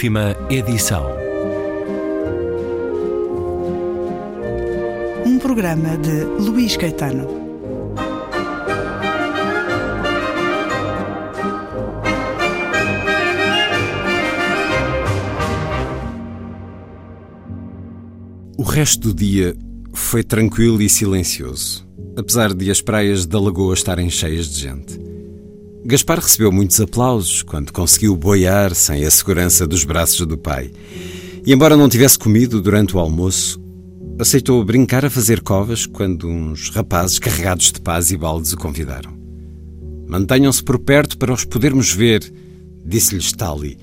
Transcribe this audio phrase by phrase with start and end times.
[0.00, 1.04] Última edição.
[5.26, 7.28] Um programa de Luís Caetano.
[18.56, 19.54] O resto do dia
[19.92, 21.86] foi tranquilo e silencioso,
[22.16, 24.99] apesar de as praias da lagoa estarem cheias de gente.
[25.90, 30.70] Gaspar recebeu muitos aplausos quando conseguiu boiar sem a segurança dos braços do pai.
[31.44, 33.60] E, embora não tivesse comido durante o almoço,
[34.16, 39.18] aceitou brincar a fazer covas quando uns rapazes carregados de paz e baldes o convidaram.
[40.06, 42.22] Mantenham-se por perto para os podermos ver,
[42.86, 43.76] disse-lhe Stali.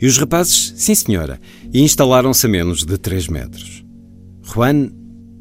[0.00, 1.40] E os rapazes, sim senhora,
[1.72, 3.84] e instalaram-se a menos de três metros.
[4.44, 4.92] Juan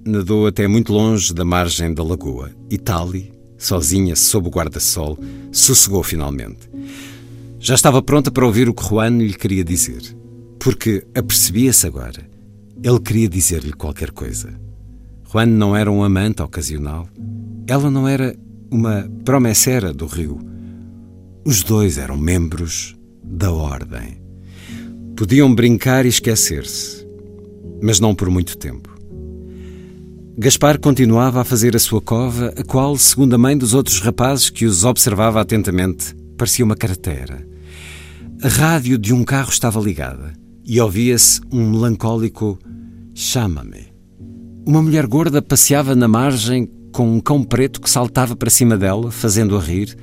[0.03, 5.17] nadou até muito longe da margem da lagoa e Tali, sozinha sob o guarda-sol,
[5.52, 6.69] sossegou finalmente.
[7.59, 10.02] Já estava pronta para ouvir o que Juan lhe queria dizer,
[10.59, 12.30] porque apercebia-se agora.
[12.83, 14.53] Ele queria dizer-lhe qualquer coisa.
[15.31, 17.09] Juan não era um amante ocasional.
[17.67, 18.35] Ela não era
[18.72, 20.39] uma promessera do rio.
[21.44, 24.22] Os dois eram membros da ordem.
[25.16, 27.05] Podiam brincar e esquecer-se,
[27.81, 28.97] mas não por muito tempo.
[30.39, 34.52] Gaspar continuava a fazer a sua cova, a qual, segundo a mãe dos outros rapazes
[34.52, 37.44] que os observava atentamente, parecia uma carteira.
[38.44, 42.59] A rádio de um carro estava ligada e ouvia-se um melancólico
[43.16, 43.88] chama-me.
[44.63, 49.09] Uma mulher gorda passeava na margem com um cão preto que saltava para cima dela,
[49.09, 49.97] fazendo-a rir.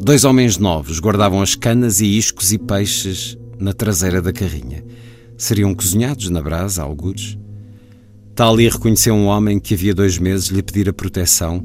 [0.00, 4.84] Dois homens novos guardavam as canas e iscos e peixes na traseira da carrinha.
[5.36, 7.36] Seriam cozinhados na brasa, algures.
[8.34, 11.64] Tali reconheceu um homem que havia dois meses lhe pedira proteção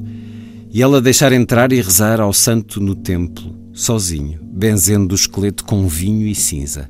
[0.70, 5.88] e ela deixar entrar e rezar ao santo no templo, sozinho, benzendo o esqueleto com
[5.88, 6.88] vinho e cinza.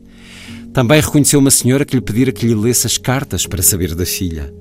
[0.75, 4.05] Também reconheceu uma senhora que lhe pedira que lhe lesse as cartas para saber da
[4.05, 4.53] filha.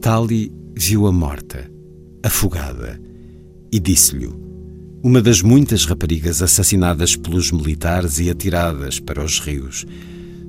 [0.00, 1.70] Tali viu-a morta,
[2.20, 3.00] afogada,
[3.70, 4.28] e disse-lhe:
[5.04, 9.86] uma das muitas raparigas assassinadas pelos militares e atiradas para os rios,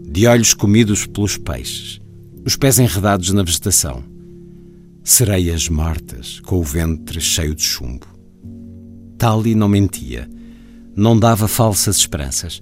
[0.01, 2.00] de olhos comidos pelos peixes
[2.45, 4.03] os pés enredados na vegetação,
[5.03, 8.07] sereias mortas com o ventre cheio de chumbo.
[9.17, 10.27] Tali não mentia,
[10.95, 12.61] não dava falsas esperanças.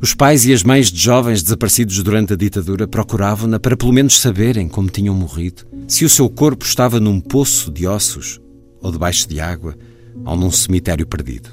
[0.00, 4.18] Os pais e as mães de jovens desaparecidos durante a ditadura procuravam-na para pelo menos
[4.18, 8.40] saberem como tinham morrido, se o seu corpo estava num poço de ossos,
[8.80, 9.76] ou debaixo de água,
[10.24, 11.50] ou num cemitério perdido.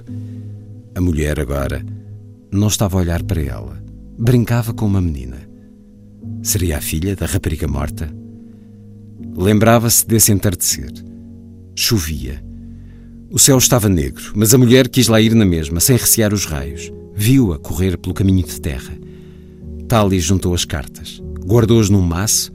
[0.93, 1.85] A mulher agora
[2.51, 3.83] não estava a olhar para ela,
[4.17, 5.44] brincava com uma menina.
[6.41, 8.13] Seria a filha da rapariga morta?
[9.35, 10.91] Lembrava-se desse entardecer.
[11.75, 12.43] Chovia.
[13.29, 16.45] O céu estava negro, mas a mulher quis lá ir na mesma, sem recear os
[16.45, 16.91] raios.
[17.15, 18.95] Viu-a correr pelo caminho de terra.
[19.87, 22.51] Tali juntou as cartas, guardou-as num maço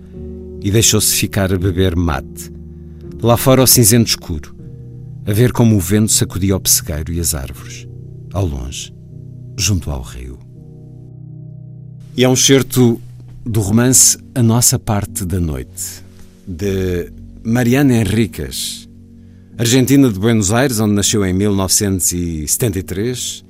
[0.63, 2.53] e deixou-se ficar a beber mate.
[3.23, 4.55] Lá fora o cinzento escuro,
[5.27, 7.87] a ver como o vento sacudia o pessegueiro e as árvores,
[8.33, 8.93] ao longe,
[9.59, 10.39] junto ao rio.
[12.17, 13.01] E é um certo
[13.45, 16.05] do romance A Nossa Parte da Noite,
[16.47, 17.11] de
[17.43, 18.87] Mariana Henriques,
[19.57, 23.43] argentina de Buenos Aires, onde nasceu em 1973,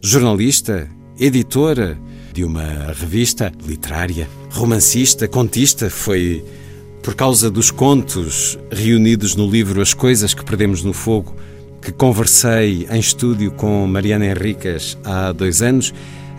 [0.00, 0.88] jornalista,
[1.20, 1.98] editora
[2.32, 6.42] de uma revista literária, romancista, contista, foi
[7.02, 11.36] por causa dos contos reunidos no livro As Coisas que Perdemos no Fogo,
[11.82, 15.92] que conversei em estúdio com Mariana Henriques há dois anos,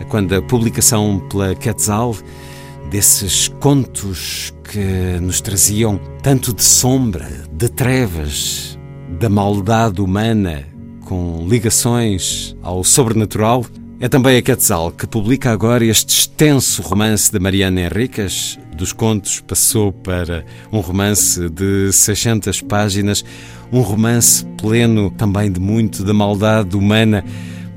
[0.08, 2.16] quando a publicação pela Quetzal
[2.90, 8.78] desses contos que nos traziam tanto de sombra, de trevas,
[9.18, 10.64] da maldade humana,
[11.04, 13.64] com ligações ao sobrenatural.
[13.98, 18.58] É também a Quetzal que publica agora este extenso romance de Mariana Henriques.
[18.76, 23.24] Dos contos passou para um romance de 600 páginas,
[23.72, 27.24] um romance pleno também de muito da maldade humana,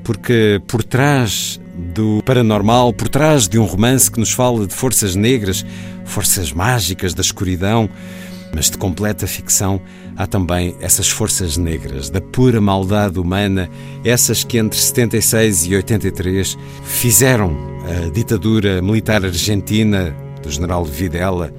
[0.04, 5.14] porque por trás do paranormal, por trás de um romance que nos fala de forças
[5.14, 5.64] negras,
[6.04, 7.88] forças mágicas da escuridão,
[8.54, 9.80] mas de completa ficção,
[10.16, 13.70] há também essas forças negras, da pura maldade humana,
[14.04, 21.52] essas que entre 76 e 83 fizeram a ditadura militar argentina do general Videla,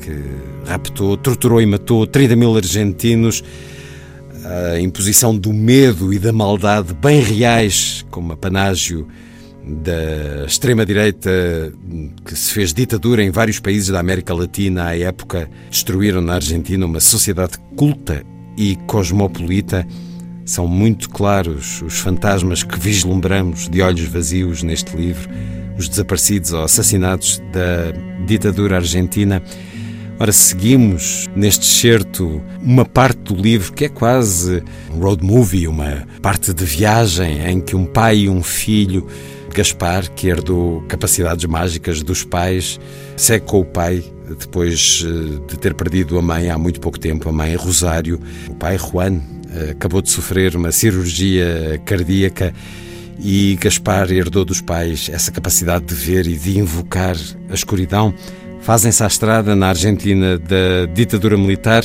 [0.00, 0.22] que
[0.66, 3.42] raptou, torturou e matou 30 mil argentinos,
[4.44, 9.06] a imposição do medo e da maldade bem reais como apanágio
[9.68, 11.30] da extrema-direita
[12.24, 16.86] que se fez ditadura em vários países da América Latina à época, destruíram na Argentina
[16.86, 18.24] uma sociedade culta
[18.56, 19.86] e cosmopolita.
[20.44, 25.28] São muito claros os fantasmas que vislumbramos de olhos vazios neste livro,
[25.76, 27.92] os desaparecidos ou assassinados da
[28.26, 29.42] ditadura argentina.
[30.18, 36.08] Ora, seguimos neste excerto uma parte do livro que é quase um road movie, uma
[36.22, 39.06] parte de viagem em que um pai e um filho,
[39.54, 42.78] Gaspar, que herdou capacidades mágicas dos pais,
[43.16, 44.04] segue com o pai
[44.38, 48.20] depois eh, de ter perdido a mãe há muito pouco tempo, a mãe Rosário.
[48.48, 49.20] O pai Juan
[49.52, 52.52] eh, acabou de sofrer uma cirurgia cardíaca
[53.18, 57.16] e Gaspar herdou dos pais essa capacidade de ver e de invocar
[57.50, 58.14] a escuridão.
[58.60, 61.84] Fazem-se à estrada na Argentina da ditadura militar.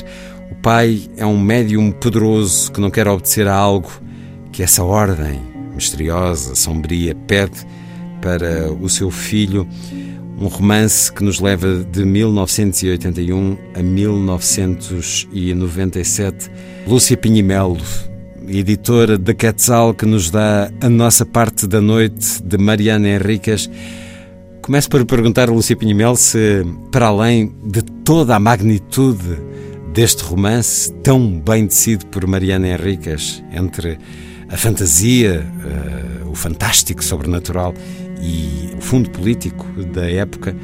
[0.51, 3.89] O pai é um médium poderoso que não quer obedecer a algo
[4.51, 7.65] que essa ordem misteriosa, sombria, pede
[8.21, 9.67] para o seu filho.
[10.39, 16.49] Um romance que nos leva de 1981 a 1997.
[16.87, 17.77] Lúcia Pinhimelo,
[18.47, 23.69] editora da Quetzal, que nos dá a nossa parte da noite de Mariana Henriques.
[24.61, 29.37] Começo por perguntar a Lúcia Pinhimel se, para além de toda a magnitude
[29.93, 33.99] deste romance, tão bem decidido por Mariana Henriques, entre
[34.53, 35.43] a fantasia,
[36.23, 37.73] uh, o fantástico sobrenatural
[38.21, 40.55] e o fundo político da época,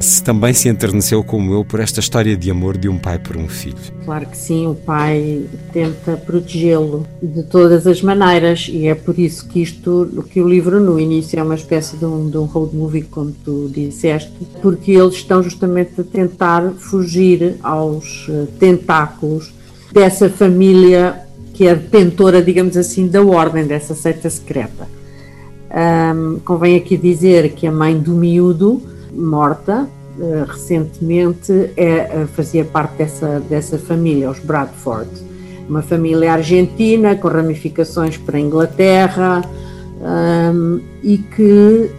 [0.00, 3.36] se também se enterneceu como eu por esta história de amor de um pai por
[3.36, 3.76] um filho.
[4.04, 9.46] Claro que sim, o pai tenta protegê-lo de todas as maneiras e é por isso
[9.48, 12.74] que isto, que o livro no início é uma espécie de um, de um road
[12.74, 19.52] movie, como tu disseste, porque eles estão justamente a tentar fugir aos eh, tentáculos
[19.92, 21.25] dessa família
[21.56, 24.86] que é detentora, digamos assim, da ordem dessa seita secreta.
[26.14, 29.88] Um, convém aqui dizer que a mãe do miúdo morta
[30.18, 35.08] uh, recentemente é, uh, fazia parte dessa, dessa família, os Bradford,
[35.66, 39.42] uma família argentina com ramificações para a Inglaterra
[40.54, 41.90] um, e que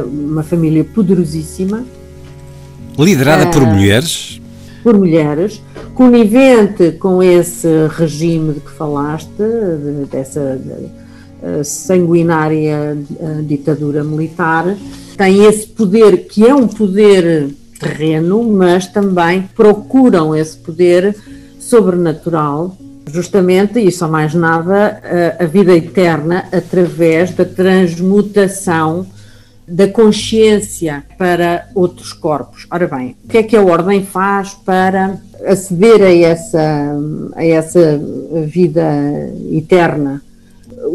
[0.00, 1.84] uh, uma família poderosíssima.
[2.98, 4.40] Liderada por mulheres?
[4.82, 5.60] Por mulheres,
[5.94, 12.96] conivente com esse regime de que falaste, de, dessa de, sanguinária
[13.44, 14.76] ditadura militar,
[15.16, 21.14] têm esse poder que é um poder terreno, mas também procuram esse poder
[21.58, 22.76] sobrenatural,
[23.06, 25.00] justamente, e só mais nada,
[25.38, 29.06] a, a vida eterna através da transmutação
[29.66, 32.66] da consciência para outros corpos.
[32.70, 36.96] Ora bem, o que é que a Ordem faz para aceder a essa,
[37.34, 38.00] a essa
[38.46, 38.82] vida
[39.52, 40.22] eterna?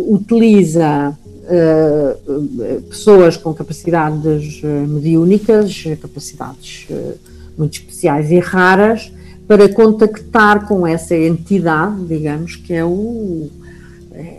[0.07, 1.18] Utiliza
[1.50, 7.18] uh, pessoas com capacidades eh, mediúnicas, capacidades uh,
[7.57, 9.12] muito especiais e raras,
[9.48, 13.50] para contactar com essa entidade, digamos, que é, o,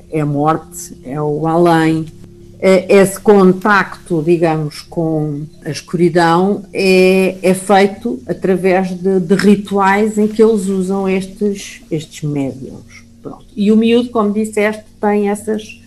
[0.09, 2.07] é a morte, é o além.
[2.63, 10.43] Esse contacto, digamos, com a escuridão é, é feito através de, de, rituais em que
[10.43, 13.05] eles usam estes, estes médiums.
[13.23, 13.47] Pronto.
[13.57, 15.81] E o miúdo, como disseste, tem essas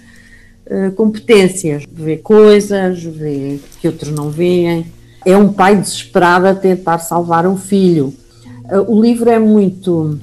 [0.65, 4.85] eh, competências, vê coisas, vê que outros não veem.
[5.25, 8.13] É um pai desesperado a tentar salvar um filho.
[8.65, 10.19] Uh, o livro é muito,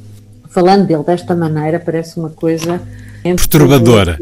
[0.49, 2.81] falando dele desta maneira, parece uma coisa
[3.23, 4.19] perturbadora.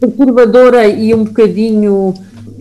[0.00, 2.14] Perturbadora e um bocadinho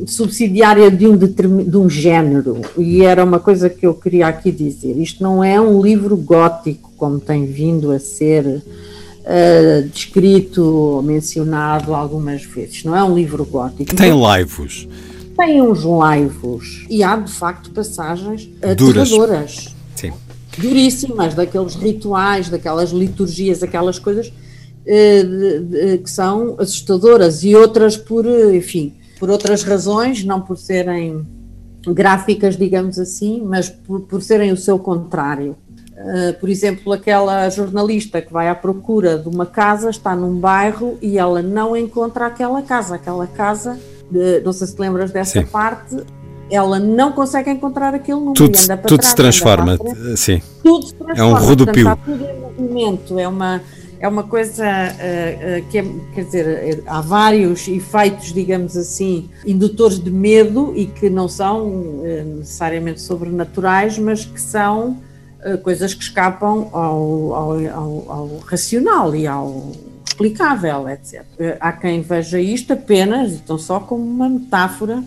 [0.05, 4.97] subsidiária de um, de um género, e era uma coisa que eu queria aqui dizer.
[4.97, 12.43] Isto não é um livro gótico, como tem vindo a ser uh, descrito, mencionado algumas
[12.43, 12.83] vezes.
[12.83, 13.95] Não é um livro gótico.
[13.95, 14.87] Tem laivos.
[15.35, 16.85] Tem uns laivos.
[16.89, 19.75] E há, de facto, passagens aterradoras.
[19.95, 20.11] Sim.
[20.57, 24.31] Duríssimas, daqueles rituais, daquelas liturgias, aquelas coisas
[26.03, 27.43] que são assustadoras.
[27.43, 31.25] E outras por, enfim, por outras razões, não por serem
[31.85, 35.55] gráficas, digamos assim, mas por, por serem o seu contrário.
[36.39, 41.17] Por exemplo, aquela jornalista que vai à procura de uma casa, está num bairro e
[41.17, 42.95] ela não encontra aquela casa.
[42.95, 43.79] Aquela casa,
[44.43, 45.45] não sei se te lembras dessa sim.
[45.47, 45.97] parte,
[46.51, 49.77] ela não consegue encontrar aquele número tudo, tudo trás, se transforma,
[50.15, 50.41] sim.
[50.63, 51.21] Tudo se transforma.
[51.21, 51.83] É um rodopio.
[51.83, 53.61] Portanto, tudo em movimento, é uma,
[53.99, 59.99] é uma coisa uh, uh, que é, quer dizer, há vários efeitos, digamos assim, indutores
[59.99, 62.03] de medo e que não são
[62.37, 64.97] necessariamente sobrenaturais, mas que são
[65.47, 69.71] eh, coisas que escapam ao, ao, ao, ao, racional e ao
[70.05, 71.23] explicável, etc.
[71.39, 75.03] Eh, há quem veja isto apenas, então só como uma metáfora,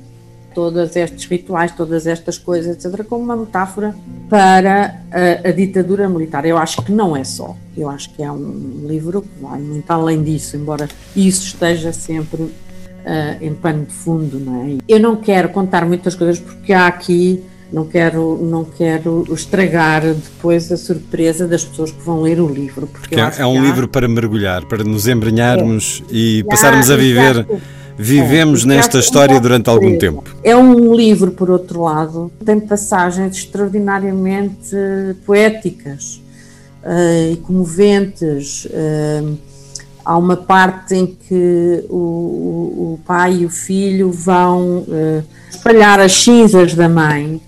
[0.54, 3.94] todos estes rituais, todas estas coisas, etc., como uma metáfora
[4.28, 6.44] para a, a ditadura militar.
[6.44, 7.56] Eu acho que não é só.
[7.76, 12.42] Eu acho que é um livro que vai muito além disso, embora isso esteja sempre
[12.42, 12.52] uh,
[13.40, 14.78] em pano de fundo, não é?
[14.88, 17.42] Eu não quero contar muitas coisas porque há aqui
[17.72, 22.86] não quero, não quero estragar depois a surpresa das pessoas que vão ler o livro.
[22.86, 23.62] Porque, porque é, um há...
[23.62, 26.14] livro para mergulhar, para nos embrenharmos é.
[26.14, 27.36] e passarmos a viver.
[27.36, 27.79] Exato.
[28.02, 30.24] Vivemos é, nesta história durante algum tempo.
[30.42, 34.74] É um livro, por outro lado, tem passagens extraordinariamente
[35.26, 36.22] poéticas
[36.82, 38.64] uh, e comoventes.
[38.64, 39.36] Uh,
[40.02, 46.00] há uma parte em que o, o, o pai e o filho vão uh, espalhar
[46.00, 47.38] as cinzas da mãe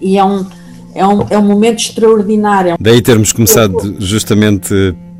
[0.00, 0.44] e é um,
[0.92, 2.74] é um, é um momento extraordinário.
[2.80, 4.74] Daí termos começado justamente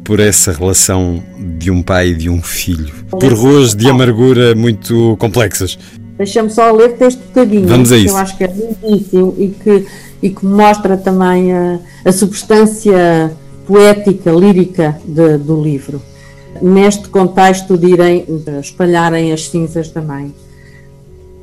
[0.04, 1.22] por essa relação
[1.58, 5.78] de um pai e de um filho, por ruas de amargura muito complexas.
[6.16, 8.06] Deixa-me só ler este bocadinho, Vamos a isso.
[8.06, 9.86] que eu acho que é lindíssimo e que,
[10.22, 13.32] e que mostra também a, a substância
[13.66, 16.02] poética, lírica de, do livro.
[16.60, 20.32] Neste contexto de irem de espalharem as cinzas da mãe.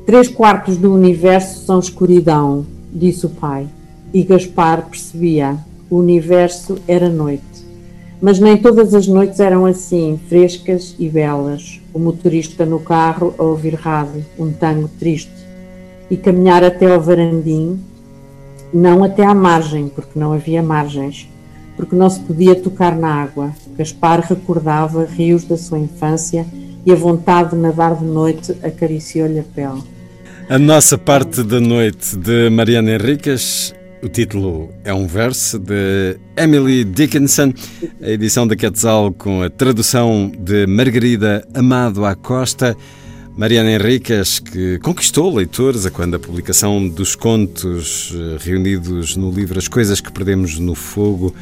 [0.06, 3.68] Três quartos do universo são escuridão, disse o pai,
[4.14, 5.58] e Gaspar percebia:
[5.90, 7.49] o universo era noite.
[8.22, 11.80] Mas nem todas as noites eram assim, frescas e belas.
[11.94, 15.32] O motorista no carro a ouvir rádio, um tango triste,
[16.12, 17.80] e caminhar até ao varandim,
[18.74, 21.30] não até à margem, porque não havia margens,
[21.78, 23.52] porque não se podia tocar na água.
[23.78, 26.46] Gaspar recordava rios da sua infância
[26.86, 29.82] e a vontade de nadar de noite acariciou-lhe a pele.
[30.50, 33.74] A nossa parte da noite de Mariana Henriques.
[34.02, 37.54] O título é um verso de Emily Dickinson,
[38.02, 42.78] a edição da Quetzal com a tradução de Margarida Amado Acosta.
[43.36, 49.60] Mariana Henriques, que conquistou leitores a quando a publicação dos contos eh, reunidos no livro
[49.60, 51.36] As Coisas que Perdemos no Fogo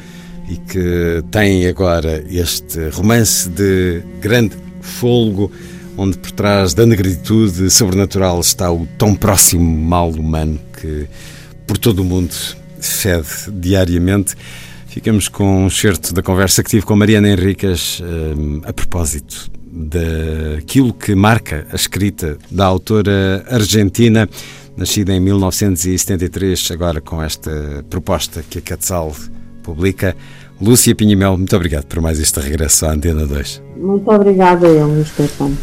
[0.48, 5.50] e que tem agora este romance de grande fôlego
[5.96, 11.08] onde por trás da negritude sobrenatural está o tão próximo mal humano que
[11.68, 12.34] por todo o mundo
[12.80, 14.34] fede diariamente.
[14.86, 20.94] Ficamos com um certo da conversa que tive com Mariana Henriques um, a propósito daquilo
[20.94, 24.26] que marca a escrita da autora argentina,
[24.76, 29.14] nascida em 1973, agora com esta proposta que a Quetzal
[29.62, 30.16] publica.
[30.60, 33.62] Lúcia Pinhimel, muito obrigado por mais este regresso à Antena 2.
[33.76, 35.56] Muito obrigada eu, Stefano.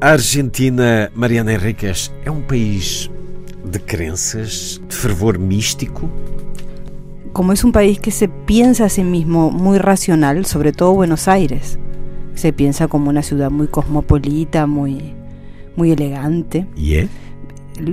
[0.00, 3.08] A Argentina, Mariana Henriquez, é um país
[3.72, 6.08] de crenças, de fervor místico?
[7.32, 11.28] Como es un país que se piensa a sí mismo muy racional, sobre todo Buenos
[11.28, 11.78] Aires,
[12.34, 15.14] se piensa como una ciudad muy cosmopolita, muy,
[15.76, 16.66] muy elegante.
[16.76, 17.10] ¿Y es?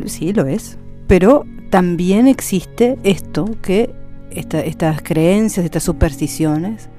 [0.05, 0.77] Sí, lo es.
[1.07, 3.89] Pero también existe esto que
[4.31, 6.89] esta, estas creencias, estas supersticiones,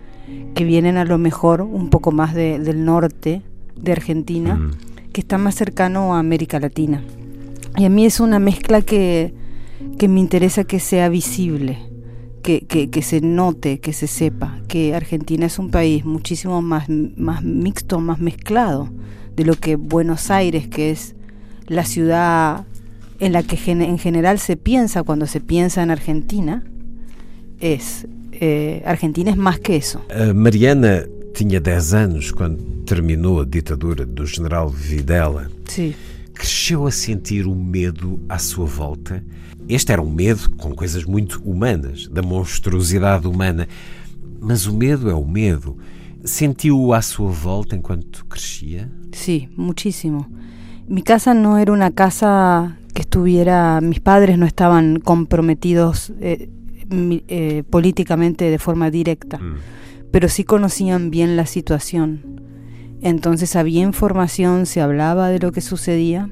[0.55, 3.43] que vienen a lo mejor un poco más de, del norte
[3.77, 7.03] de Argentina, mm que está más cercano a América Latina.
[7.77, 9.33] Y a mí es una mezcla que,
[9.99, 11.79] que me interesa que sea visible,
[12.43, 17.43] que, que, se note, que se sepa que Argentina es un país muchísimo más, más
[17.43, 18.89] mixto, más mezclado
[19.37, 21.15] de lo que Buenos Aires, que es
[21.67, 22.67] la ciudad
[23.21, 26.65] en la que en general se piensa cuando se piensa en Argentina,
[27.61, 28.07] es.
[28.33, 30.03] Eh, Argentina es más que eso.
[30.09, 35.51] Uh, Mariana tinha 10 anos quando terminou a ditadura do general Videla.
[35.69, 35.95] Sim.
[36.41, 39.23] Cresceu a sentir o medo à sua volta.
[39.69, 43.69] Este era um medo com coisas muito humanas, da monstruosidade humana.
[44.41, 45.77] Mas o medo é o medo.
[46.25, 48.91] Sentiu-o à sua volta enquanto crescia?
[49.13, 50.27] Sim, muchísimo.
[50.89, 56.49] Mi casa no era una casa que estuviera, mis padres no estaban comprometidos eh,
[57.29, 59.37] eh, políticamente de forma directa.
[59.37, 59.81] Mm
[60.11, 62.40] pero sí conocían bien la situación.
[63.03, 66.31] Entonces había información, se hablaba de lo que sucedía.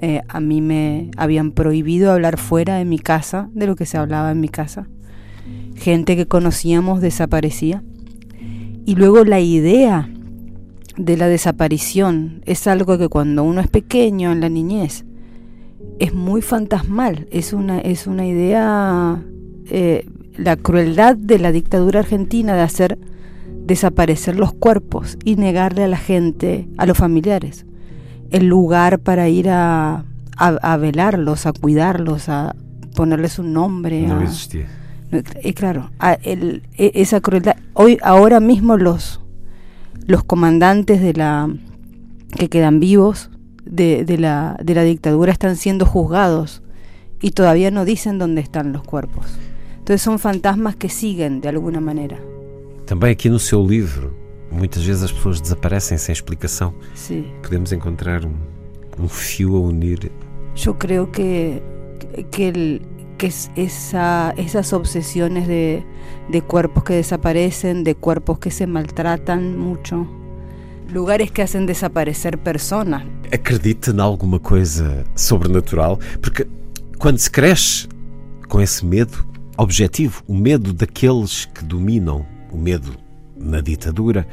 [0.00, 3.98] Eh, a mí me habían prohibido hablar fuera de mi casa de lo que se
[3.98, 4.88] hablaba en mi casa.
[5.76, 7.82] Gente que conocíamos desaparecía.
[8.84, 10.08] Y luego la idea
[10.96, 15.04] de la desaparición es algo que cuando uno es pequeño en la niñez
[15.98, 19.22] es muy fantasmal, es una, es una idea
[19.70, 22.98] eh, la crueldad de la dictadura argentina de hacer
[23.64, 27.66] desaparecer los cuerpos y negarle a la gente, a los familiares,
[28.30, 30.04] el lugar para ir a,
[30.36, 32.54] a, velarlos, a cuidarlos, a
[32.94, 34.02] ponerles un nombre.
[34.06, 34.66] No existía.
[35.42, 35.90] y claro,
[36.22, 37.56] e, esa crueldad.
[37.74, 39.20] Hoy, ahora mismo los,
[40.06, 41.48] los comandantes de la
[42.36, 43.30] que quedan vivos
[43.64, 46.62] de, de, la, de la dictadura están siendo juzgados
[47.20, 49.38] y todavía no dicen dónde están los cuerpos.
[49.82, 52.31] Então são fantasmas que siguen de alguma maneira.
[52.86, 54.14] Também aqui no seu livro
[54.50, 56.74] muitas vezes as pessoas desaparecem sem explicação.
[56.94, 57.26] Sí.
[57.42, 58.34] Podemos encontrar um,
[58.98, 60.10] um fio a unir.
[60.54, 61.62] Yo creo que,
[62.30, 62.82] que, el-
[63.16, 65.82] que es esa, esas obsesiones de,
[66.30, 70.06] de cuerpos que desaparecen, de cuerpos que se maltratan mucho,
[70.92, 73.04] lugares que hacen desaparecer personas.
[73.32, 75.98] Acredita em alguma coisa sobrenatural?
[76.20, 76.46] Porque
[76.98, 77.88] quando se cresce
[78.48, 82.94] com esse medo objetivo, o medo daqueles que dominam, o medo
[83.36, 84.26] na ditadura,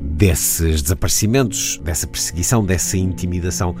[0.00, 3.74] desses desaparecimentos, dessa perseguição, dessa intimidação,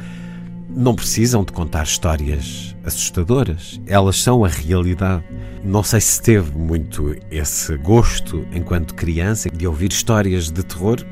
[0.68, 3.80] não precisam de contar histórias assustadoras.
[3.86, 5.24] Elas são a realidade.
[5.64, 11.04] Não sei se teve muito esse gosto, enquanto criança, de ouvir histórias de terror,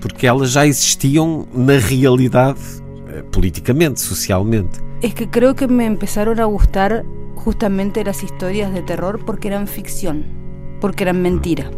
[0.00, 2.60] porque elas já existiam na realidade,
[3.08, 4.80] eh, politicamente, socialmente.
[5.02, 7.04] Es que creo que me empezaron a gustar
[7.36, 10.24] justamente las historias de terror porque eran ficción,
[10.80, 11.70] porque eran mentira.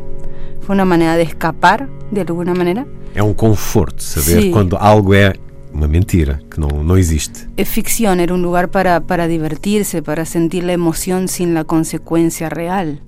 [0.62, 2.86] Fue una manera de escapar, de alguna manera.
[3.14, 4.50] É um conforto saber Sim.
[4.50, 5.32] quando algo é
[5.72, 7.46] uma mentira, que não, não existe.
[7.56, 12.48] Es ficción, era un lugar para, para divertirse, para sentir la emoción sin la consecuencia
[12.48, 13.00] real.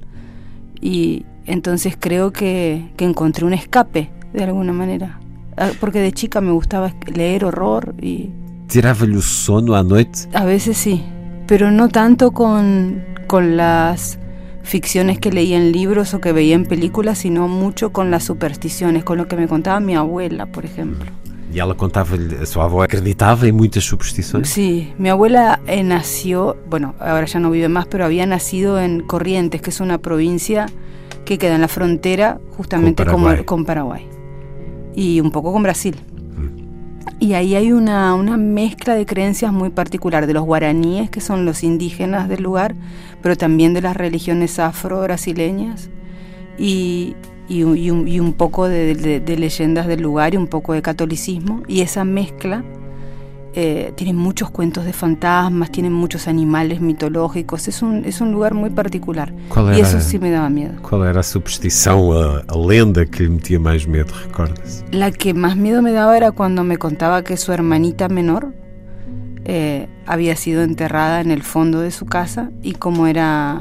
[0.80, 5.18] Y entonces creo que, que encontré un escape, de alguna manera.
[5.56, 8.30] Ah, Porque de chica me gustaba leer horror y
[8.68, 10.28] Tirava-lhe o sono à noite.
[10.34, 11.02] a veces sí,
[11.46, 14.18] pero no tanto con, con las
[14.68, 19.02] ficciones que leía en libros o que veía en películas, sino mucho con las supersticiones,
[19.02, 21.10] con lo que me contaba mi abuela, por ejemplo.
[21.50, 24.50] E ela contava-lhe, a sua avó acreditava em muitas superstições.
[24.50, 29.00] Sí, mi abuela eh, nació, bueno, ahora ya no vive más, pero había nacido en
[29.00, 30.66] Corrientes, que es una provincia
[31.24, 33.04] que queda en la frontera justamente
[33.46, 34.06] con Paraguay
[34.94, 35.96] y un poco con Brasil.
[37.20, 41.44] Y ahí hay una, una mezcla de creencias muy particular de los guaraníes, que son
[41.44, 42.74] los indígenas del lugar,
[43.22, 45.90] pero también de las religiones afro-brasileñas
[46.58, 47.14] y,
[47.48, 48.94] y, un- poco de
[49.36, 51.62] leyendas del lugar y un poco de catolicismo.
[51.66, 52.64] Y esa mezcla
[53.60, 58.54] eh, tiene muchos cuentos de fantasmas, tiene muchos animales mitológicos, es un, es un lugar
[58.54, 59.34] muy particular.
[59.48, 60.80] Qual Y era, eso sí me daba miedo.
[60.80, 64.84] qual era a superstição, a, a lenda que lhe metia mais medo, recorda-se?
[64.92, 68.54] La que más miedo me daba era cuando me contaba que su hermanita menor
[69.44, 73.60] eh, había sido enterrada en el fondo de su casa y como era,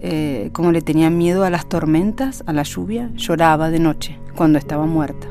[0.00, 4.58] eh, como le tenía miedo a las tormentas, a la lluvia, lloraba de noche cuando
[4.58, 5.26] estaba muerta.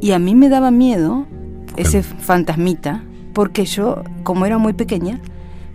[0.00, 1.28] Y a mí me daba miedo
[1.76, 5.20] ese fantasmita porque yo, como era muy pequeña,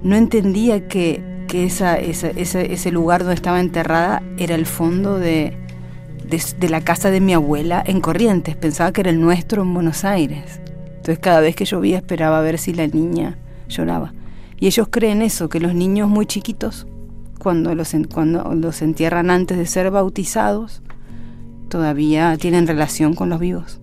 [0.03, 5.19] no entendía que, que esa, esa- ese, ese lugar donde estaba enterrada era el fondo
[5.19, 5.57] de,
[6.27, 8.55] de, de la casa de mi abuela en Corrientes.
[8.55, 10.59] Pensaba que era el nuestro en Buenos Aires.
[10.87, 13.37] Entonces cada vez que llovía esperaba ver si la niña
[13.67, 14.13] lloraba.
[14.59, 16.87] Y ellos creen eso, que los niños muy chiquitos,
[17.39, 20.81] cuando los, cuando los entierran antes de ser bautizados,
[21.69, 23.80] todavía tienen relación con los vivos.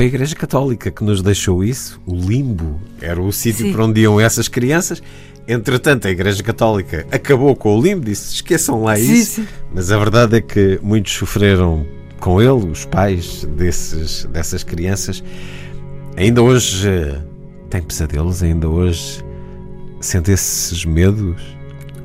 [0.00, 2.00] Foi a Igreja Católica que nos deixou isso.
[2.06, 3.72] O limbo era o sítio Sim.
[3.74, 5.02] para onde iam essas crianças.
[5.46, 9.42] Entretanto, a Igreja Católica acabou com o limbo, disse: esqueçam lá Sim, isso.
[9.42, 9.48] sim.
[9.74, 11.84] Mas a verdade é que muitos sofreram
[12.18, 15.22] com ele, os pais desses, dessas crianças.
[16.16, 17.20] Ainda hoje eh,
[17.68, 19.22] têm pesadelos, ainda hoje
[20.00, 21.42] sente esses medos.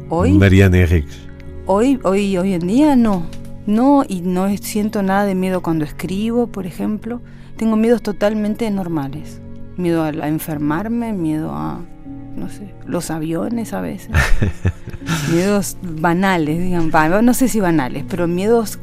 [0.10, 1.16] Hoy, Mariana Henriques.
[1.66, 3.26] hoy, hoy, hoy en día no.
[3.66, 7.22] No, y no siento nada de miedo cuando escribo, por ejemplo.
[7.58, 9.40] Tengo miedos totalmente normales.
[9.78, 11.80] Miedo a, a enfermarme, miedo a,
[12.36, 14.10] no sé, los aviones a veces.
[15.32, 18.78] miedos banales, digan, va, no sé si banales, pero miedos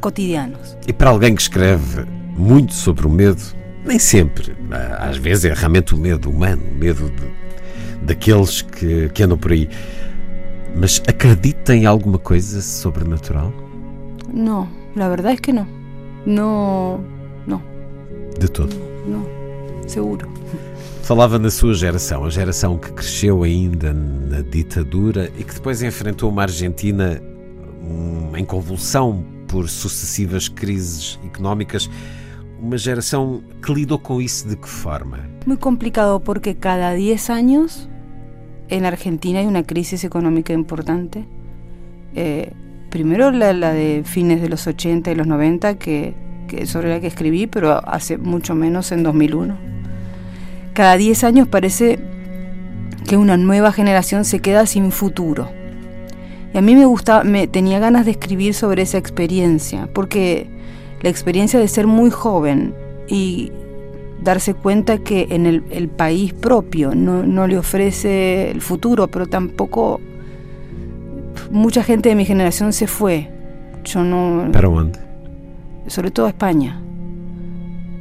[0.00, 0.76] cotidianos.
[0.86, 2.04] E para alguém que escreve
[2.36, 3.40] muito sobre o medo,
[3.84, 9.08] nem sempre, ah, às vezes é realmente o medo humano, o medo de- daqueles que,
[9.10, 9.68] que andam por aí.
[10.76, 13.52] Mas acredita em alguma coisa sobrenatural?
[14.32, 15.52] No, la verdad es que.
[15.52, 15.66] No,
[16.26, 17.00] no,
[18.38, 18.74] De todo.
[19.06, 19.26] no,
[19.88, 20.28] seguro.
[21.02, 26.28] Falava na sua geração, a geração que cresceu ainda na ditadura e que depois enfrentou
[26.28, 27.22] uma Argentina
[27.82, 31.88] hum, em convulsão por sucessivas crises económicas.
[32.60, 35.20] Uma geração que lidou com isso de que forma?
[35.46, 37.88] Muy complicado porque cada 10 años
[38.68, 41.24] en Argentina hay una crisis económica importante.
[42.14, 42.52] Eh,
[42.90, 46.14] primero la, la de fines de los 80 y los 90, que,
[46.46, 49.56] que sobre la que escribí, pero hace mucho menos en 2001.
[50.72, 51.98] Cada 10 años parece
[53.06, 55.50] que una nueva generación se queda sin futuro.
[56.52, 60.48] Y a mí me gustaba, me tenía ganas de escribir sobre esa experiencia, porque
[61.02, 62.74] la experiencia de ser muy joven
[63.08, 63.52] y
[64.22, 70.00] darse cuenta que en el, país propio no, no le ofrece el futuro, pero tampoco
[71.50, 73.30] mucha gente de mi generación se fue.
[73.84, 75.05] Yo no Para onde?
[75.88, 76.80] Sobre todo a España.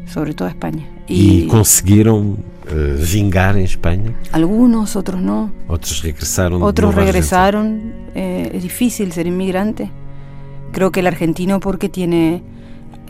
[0.08, 0.88] Sobre todo a España.
[1.08, 4.16] E, conseguiram uh, vingar em Espanha?
[4.32, 5.52] Algunos, otros no.
[5.68, 6.62] Otros regresaron.
[6.64, 7.94] Otros regresaron.
[8.16, 9.92] Eh, es difícil ser inmigrante.
[10.72, 12.42] Creo que el argentino, porque tiene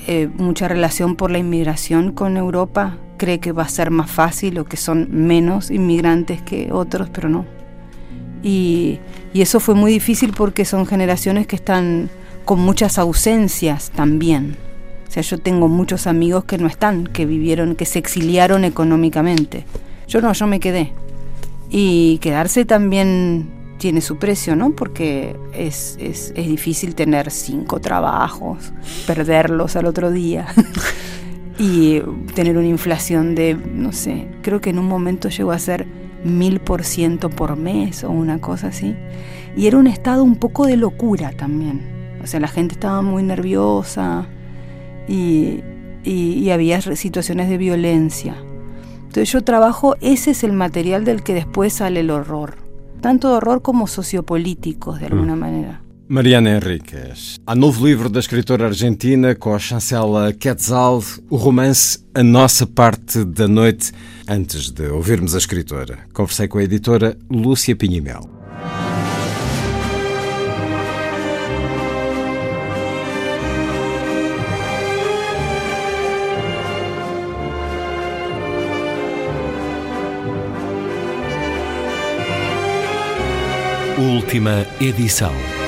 [0.08, 4.60] eh, mucha relación por la inmigración con Europa, cree que va a ser más fácil
[4.60, 7.46] o que son menos inmigrantes que otros, pero no.
[8.44, 9.00] Y,
[9.34, 12.10] y eso fue muy difícil porque son generaciones que están
[12.44, 14.58] con muchas ausencias también.
[15.16, 19.64] Sea, yo tengo muchos amigos que no están, que vivieron, que se exiliaron económicamente.
[20.10, 20.92] Yo no, yo me quedé.
[21.70, 24.72] Y quedarse también tiene su precio, ¿no?
[24.72, 28.74] Porque es, es, es difícil tener cinco trabajos,
[29.08, 30.48] perderlos al otro día
[31.58, 32.02] y
[32.34, 35.88] tener una inflación de, no sé, creo que en un momento llegó a ser
[36.26, 38.98] mil por ciento por mes o una cosa así.
[39.56, 42.18] Y era un estado un poco de locura también.
[42.22, 44.28] O sea, la gente estaba muy nerviosa
[45.08, 45.62] y,
[46.04, 48.36] y, había situaciones de violencia.
[48.98, 52.58] Entonces yo trabajo, ese es el material del que después sale el horror,
[53.02, 55.40] tanto de horror como sociopolíticos de alguna mm.
[55.40, 55.82] manera.
[56.08, 57.40] Mariana Henriques.
[57.48, 63.26] Há novo livro da escritora argentina com a chancela Quetzal, o romance A Nossa Parte
[63.26, 63.92] da Noite.
[64.28, 68.30] Antes de ouvirmos a escritora, conversei com a editora Lúcia Pinhimel.
[83.98, 85.65] Última edição.